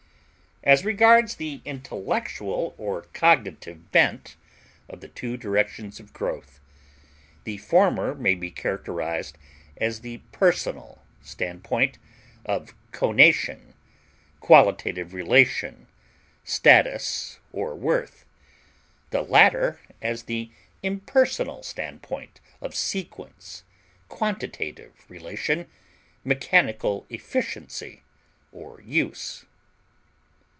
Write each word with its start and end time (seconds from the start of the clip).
As 0.63 0.85
regards 0.85 1.37
the 1.37 1.59
intellectual 1.65 2.75
or 2.77 3.07
cognitive 3.15 3.91
bent 3.91 4.35
of 4.87 4.99
the 5.01 5.07
two 5.07 5.35
directions 5.35 5.99
of 5.99 6.13
growth, 6.13 6.59
the 7.45 7.57
former 7.57 8.13
may 8.13 8.35
be 8.35 8.51
characterized 8.51 9.39
as 9.77 10.01
the 10.01 10.19
personal 10.31 11.01
standpoint, 11.19 11.97
of 12.45 12.75
conation, 12.91 13.73
qualitative 14.39 15.15
relation, 15.15 15.87
status, 16.43 17.39
or 17.51 17.73
worth; 17.75 18.23
the 19.09 19.23
latter 19.23 19.79
as 19.99 20.25
the 20.25 20.51
impersonal 20.83 21.63
standpoint, 21.63 22.39
of 22.61 22.75
sequence, 22.75 23.63
quantitative 24.09 24.93
relation, 25.09 25.65
mechanical 26.23 27.07
efficiency, 27.09 28.03
or 28.51 28.79
use. 28.81 29.47